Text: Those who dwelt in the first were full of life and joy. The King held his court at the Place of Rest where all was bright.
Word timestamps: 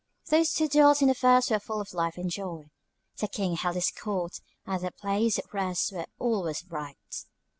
Those 0.31 0.57
who 0.57 0.67
dwelt 0.67 1.03
in 1.03 1.09
the 1.09 1.13
first 1.13 1.51
were 1.51 1.59
full 1.59 1.79
of 1.79 1.93
life 1.93 2.17
and 2.17 2.27
joy. 2.27 2.71
The 3.19 3.27
King 3.27 3.55
held 3.55 3.75
his 3.75 3.91
court 3.91 4.39
at 4.65 4.81
the 4.81 4.89
Place 4.91 5.37
of 5.37 5.53
Rest 5.53 5.91
where 5.91 6.07
all 6.17 6.41
was 6.41 6.63
bright. 6.63 7.25